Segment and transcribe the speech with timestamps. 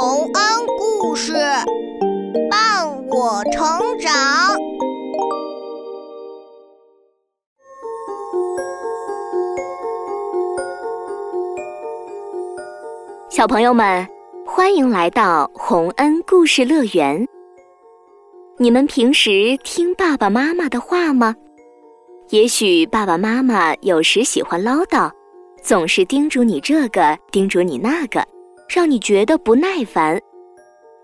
[0.00, 1.32] 洪恩故事
[2.48, 4.12] 伴我成长。
[13.28, 14.06] 小朋友们，
[14.46, 17.26] 欢迎来到洪恩故事乐园。
[18.56, 21.34] 你们平时听爸爸妈妈的话吗？
[22.28, 25.10] 也许爸爸妈妈有时喜欢唠叨，
[25.60, 28.24] 总是叮嘱你这个，叮嘱你那个，
[28.68, 30.20] 让你觉得不耐烦。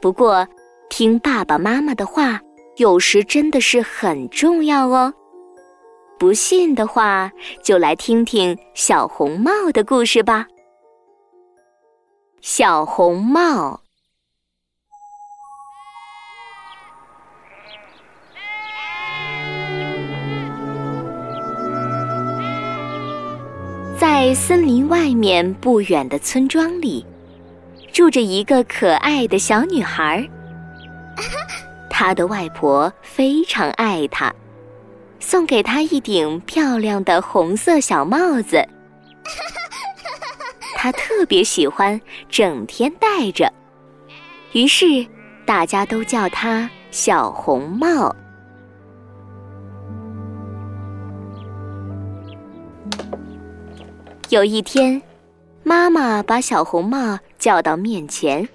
[0.00, 0.46] 不过，
[0.90, 2.40] 听爸爸妈妈的话，
[2.76, 5.12] 有时真的是很重要哦。
[6.18, 7.30] 不信的话，
[7.62, 10.46] 就来听听小红帽的故事吧。
[12.40, 13.80] 小红帽。
[23.98, 27.04] 在森林外面不远的村庄里，
[27.96, 30.28] 住着一个可爱的小女孩。
[31.88, 34.30] 她的外婆非常爱她，
[35.18, 38.62] 送给她一顶漂亮的红色小帽子。
[40.76, 41.98] 她特别喜欢，
[42.28, 43.50] 整天戴着，
[44.52, 44.84] 于是
[45.46, 48.14] 大家都叫她小红帽。
[54.28, 55.00] 有一天，
[55.68, 58.48] 妈妈把小红帽叫到面前，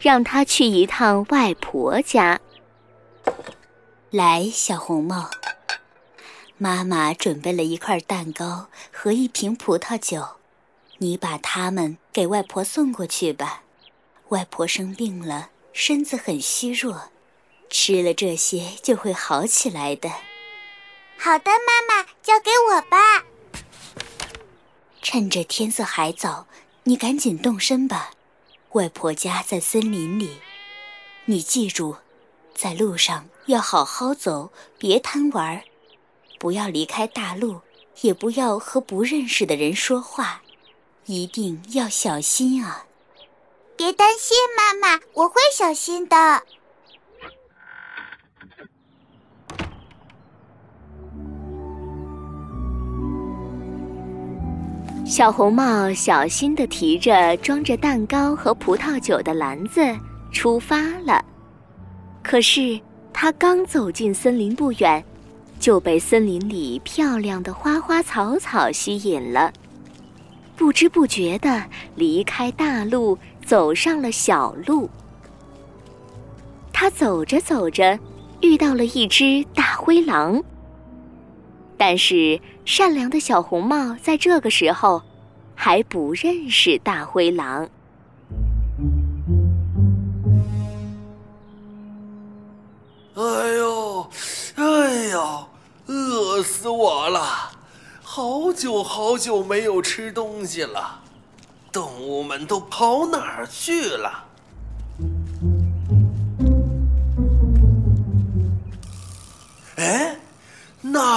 [0.00, 2.40] 让她去一趟外婆家。
[4.10, 5.30] 来，小红帽，
[6.56, 10.30] 妈妈准备了一块蛋糕和一瓶葡萄酒，
[10.96, 13.62] 你把它们给外婆送过去吧。
[14.30, 17.04] 外婆生病了，身子很虚弱，
[17.70, 20.10] 吃了这些就会好起来的。
[21.16, 23.22] 好的，妈妈，交给我吧。
[25.10, 26.46] 趁着天色还早，
[26.82, 28.10] 你赶紧动身吧。
[28.72, 30.36] 外婆家在森林里，
[31.24, 31.96] 你记住，
[32.54, 35.62] 在路上要好好走，别贪玩，
[36.38, 37.62] 不要离开大路，
[38.02, 40.42] 也不要和不认识的人说话，
[41.06, 42.84] 一定要小心啊！
[43.78, 46.42] 别担心，妈妈，我会小心的。
[55.08, 59.80] 小红帽小心地提着装着蛋糕和葡萄酒的篮子
[60.30, 61.24] 出发了。
[62.22, 62.78] 可是，
[63.10, 65.02] 他刚走进森林不远，
[65.58, 69.50] 就被森林里漂亮的花花草草吸引了。
[70.54, 71.64] 不知不觉地
[71.94, 74.90] 离开大路，走上了小路。
[76.70, 77.98] 他走着走着，
[78.42, 80.44] 遇到了一只大灰狼。
[81.78, 85.00] 但是，善良的小红帽在这个时候
[85.54, 87.68] 还不认识大灰狼。
[93.14, 93.22] 哎
[93.56, 94.10] 呦，
[94.56, 95.48] 哎呦，
[95.86, 97.52] 饿死我了！
[98.02, 101.00] 好久好久没有吃东西了，
[101.70, 104.24] 动物们都跑哪儿去了？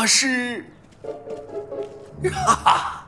[0.02, 0.66] 那是，
[2.34, 3.06] 哈哈，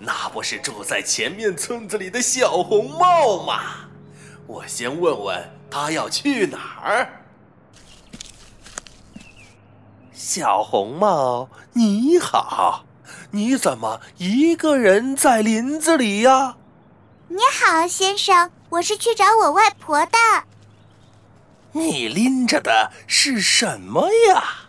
[0.00, 3.60] 那不是住在前面村子里的小红帽吗？
[4.48, 7.22] 我先问问他要去哪儿。
[10.12, 12.84] 小红帽，你好，
[13.30, 16.56] 你怎么一个人在林子里呀？
[17.28, 20.18] 你好，先生，我是去找我外婆的。
[21.70, 24.59] 你拎着的是什么呀？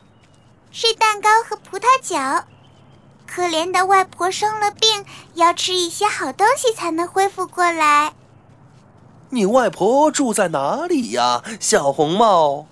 [0.71, 2.45] 是蛋糕和葡萄酒。
[3.27, 5.05] 可怜的外婆生了病，
[5.35, 8.13] 要吃一些好东西才能恢复过来。
[9.29, 12.65] 你外婆住在哪里呀，小红帽？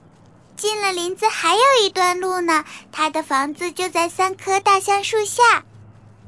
[0.57, 2.65] 进了林子还有一段路呢。
[2.91, 5.63] 她的房子就在三棵大橡树下，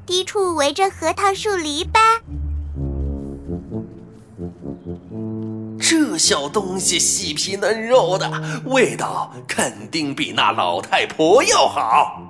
[0.06, 2.20] 低处围着核桃树篱笆。
[6.18, 8.30] 小东西细皮嫩肉的，
[8.66, 12.22] 味道肯定比那老太婆要好。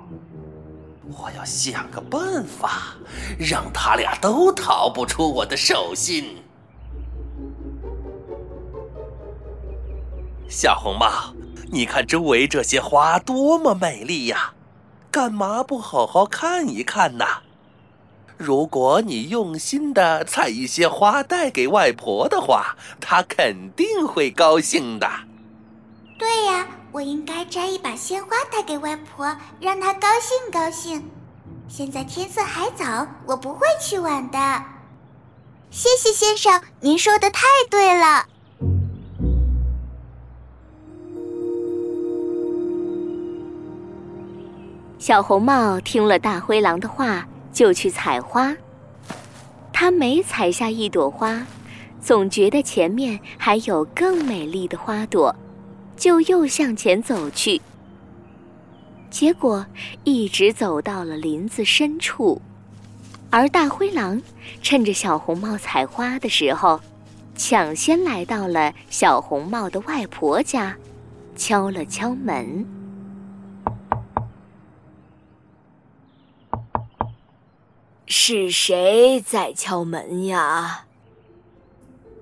[1.15, 2.95] 我要想个办法，
[3.37, 6.37] 让他俩都逃不出我的手心。
[10.49, 11.33] 小红帽，
[11.71, 14.53] 你看周围这些花多么美丽呀，
[15.11, 17.25] 干嘛不好好看一看呢？
[18.37, 25.09] 如果你用心的采一些花带给外婆的话，她肯定会高兴的。
[26.17, 31.09] 对呀，我应该摘一把鲜花带给外婆，让她高兴高兴。
[31.67, 34.37] 现在天色还早，我不会去晚的。
[35.71, 38.25] 谢谢先生，您说的太对了。
[44.99, 48.53] 小红帽听了大灰狼的话，就去采花。
[49.71, 51.45] 他每采下一朵花，
[52.01, 55.33] 总觉得前面还有更美丽的花朵，
[55.95, 57.61] 就又向前走去。
[59.09, 59.65] 结果
[60.03, 62.41] 一直走到了林子深处，
[63.29, 64.21] 而大灰狼
[64.61, 66.79] 趁着小红帽采花的时候，
[67.35, 70.75] 抢先来到了小红帽的外婆家，
[71.35, 72.65] 敲了敲门。
[78.25, 80.85] 是谁在敲门呀？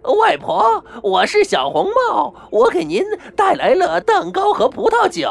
[0.01, 3.03] 外婆，我是小红帽，我给您
[3.36, 5.30] 带来了蛋糕和葡萄酒。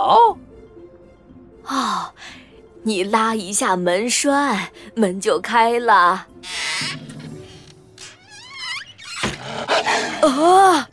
[1.64, 2.14] 哦，
[2.84, 6.28] 你拉一下门栓，门就开了。
[10.22, 10.88] 啊！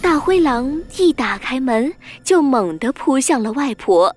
[0.00, 1.92] 大灰狼一打开门，
[2.22, 4.14] 就猛地扑向了外婆。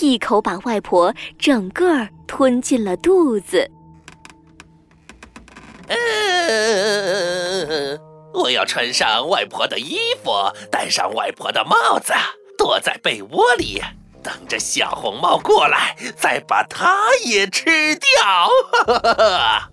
[0.00, 3.70] 一口把外婆整个吞进了肚子。
[8.34, 10.30] 我要穿上外婆的衣服，
[10.70, 12.12] 戴上外婆的帽子，
[12.58, 13.80] 躲在被窝里，
[14.22, 18.06] 等着小红帽过来，再把它也吃掉。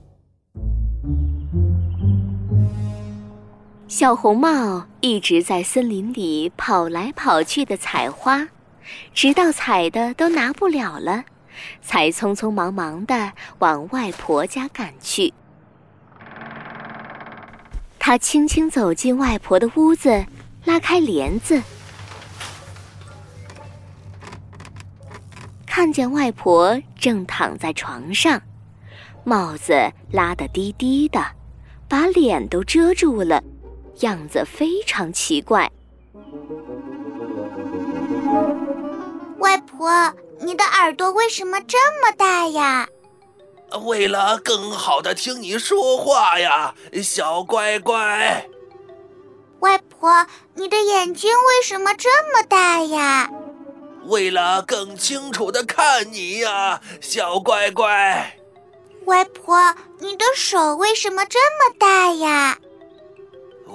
[3.87, 8.47] 小红帽一直在森林里跑来跑去的采花。
[9.13, 11.23] 直到采的都拿不了了，
[11.81, 15.33] 才匆匆忙忙的往外婆家赶去。
[17.99, 20.25] 他轻轻走进外婆的屋子，
[20.65, 21.61] 拉开帘子，
[25.65, 28.41] 看见外婆正躺在床上，
[29.23, 29.73] 帽子
[30.11, 31.25] 拉得低低的，
[31.87, 33.41] 把脸都遮住了，
[34.01, 35.71] 样子非常奇怪。
[39.43, 39.91] 外婆，
[40.39, 42.87] 你的耳朵为什么这么大呀？
[43.83, 46.73] 为了更好的听你说话呀，
[47.03, 48.47] 小乖乖。
[49.59, 50.25] 外婆，
[50.55, 53.29] 你的眼睛为什么这么大呀？
[54.05, 58.37] 为了更清楚的看你呀，小乖乖。
[59.03, 62.57] 外婆，你的手为什么这么大呀？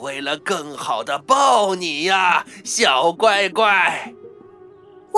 [0.00, 4.14] 为了更好的抱你呀，小乖乖。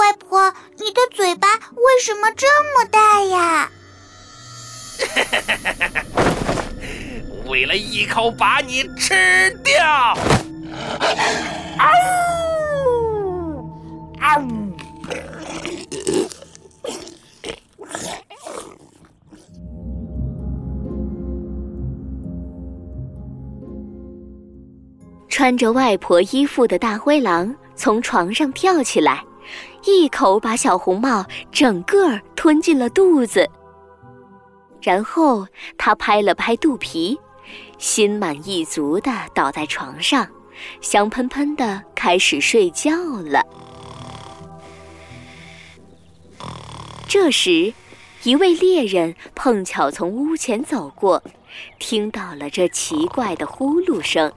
[0.00, 3.70] 外婆，你的嘴巴为什么这么大呀？
[7.46, 9.84] 为了一口把你吃掉！
[11.76, 11.92] 啊
[12.86, 13.68] 呜！
[14.18, 14.72] 啊呜！
[25.28, 29.22] 穿着外婆衣服的大灰狼从床上跳起来。
[29.84, 33.48] 一口把小红帽整个吞进了肚子，
[34.82, 35.46] 然后
[35.78, 37.18] 他拍了拍肚皮，
[37.78, 40.28] 心满意足的倒在床上，
[40.80, 42.92] 香喷喷的开始睡觉
[43.22, 43.42] 了。
[47.08, 47.72] 这时，
[48.22, 51.22] 一位猎人碰巧从屋前走过，
[51.78, 54.32] 听到了这奇怪的呼噜声。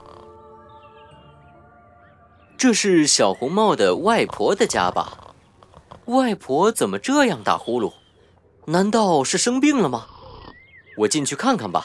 [2.56, 5.34] 这是小红帽的外婆的家吧？
[6.06, 7.92] 外婆怎么这样打呼噜？
[8.66, 10.06] 难道是生病了吗？
[10.98, 11.82] 我进去看看吧。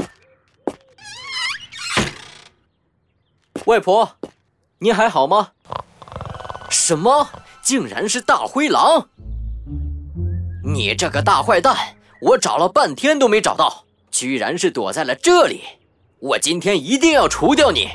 [3.65, 4.17] 外婆，
[4.79, 5.51] 你还好吗？
[6.69, 7.29] 什么？
[7.61, 9.09] 竟然是大灰狼！
[10.63, 11.75] 你这个大坏蛋！
[12.21, 15.61] 我找了半天都没找到，居然是躲在了这里！
[16.19, 17.89] 我今天一定要除掉你！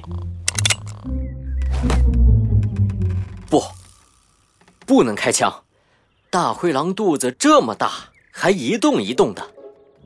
[4.86, 5.64] 不能开枪。
[6.30, 7.90] 大灰狼肚子这么大，
[8.30, 9.50] 还一动一动的，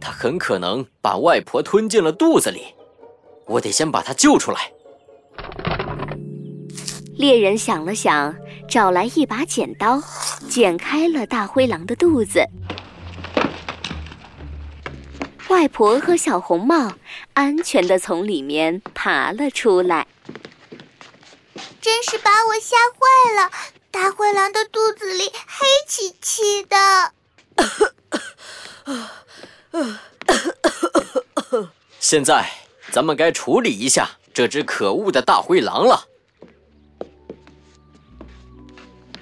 [0.01, 2.75] 它很可能把外婆吞进了肚子里。
[3.47, 4.71] 我得先把它救出来。
[7.17, 8.37] 猎人想了想，
[8.69, 10.01] 找来一把剪刀，
[10.49, 12.45] 剪开了大灰狼的肚子。
[15.49, 16.93] 外婆和小红帽
[17.33, 20.07] 安全的从里面爬了出来。
[21.81, 23.51] 真是把我吓坏了！
[24.01, 26.77] 大灰狼的肚子里黑漆漆的。
[31.99, 32.49] 现在
[32.93, 36.05] 咱们该处理一下这只可恶的大灰狼了。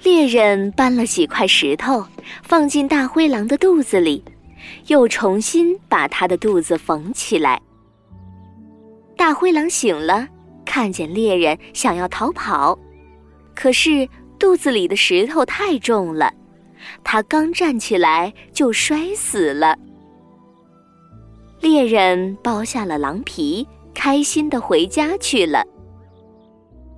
[0.03, 2.07] 猎人搬了几块石头，
[2.43, 4.23] 放进大灰狼的肚子里，
[4.89, 7.63] 又重新把它的肚子缝起来。
[9.17, 10.29] 大灰狼醒了，
[10.67, 12.79] 看见猎人想要逃跑，
[13.55, 14.07] 可是
[14.39, 16.33] 肚子里的石头太重了，
[17.03, 19.77] 他刚站起来就摔死了。
[21.61, 25.65] 猎人剥下了狼皮，开心的回家去了。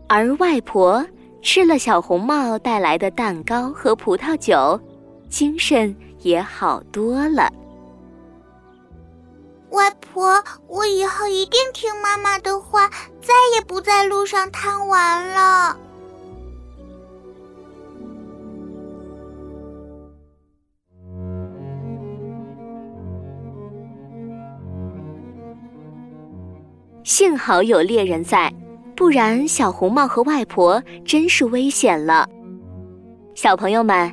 [0.09, 1.07] 而外婆
[1.43, 4.81] 吃了小红帽带来的蛋糕和葡萄酒，
[5.29, 7.53] 精神也好多了。
[9.71, 12.89] 外婆，我以后一定听妈妈的话，
[13.21, 15.79] 再也不在路上贪玩了。
[27.09, 28.53] 幸好有猎人在，
[28.95, 32.29] 不然小红帽和外婆真是危险了。
[33.35, 34.13] 小朋友们，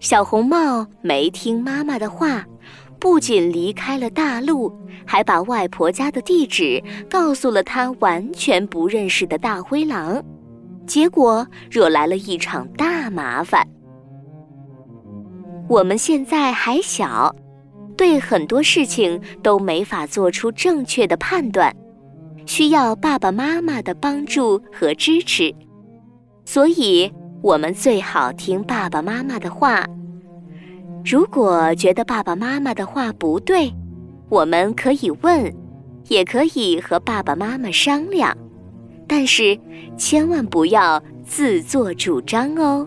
[0.00, 2.44] 小红帽没听妈妈的话，
[3.00, 4.70] 不仅离开了大路，
[5.06, 10.22] 还把外婆家的地址告诉了他完全不认识的大灰狼，
[10.86, 13.66] 结果惹来了一场大麻烦。
[15.70, 17.34] 我们现在还小，
[17.96, 21.74] 对很多事情都没法做出正确的判断。
[22.46, 25.54] 需要爸爸妈妈的帮助和支持，
[26.44, 27.12] 所以
[27.42, 29.84] 我们最好听爸爸妈妈的话。
[31.04, 33.72] 如果觉得爸爸妈妈的话不对，
[34.28, 35.52] 我们可以问，
[36.08, 38.36] 也可以和爸爸妈妈商量，
[39.06, 39.58] 但是
[39.96, 42.86] 千万不要自作主张哦。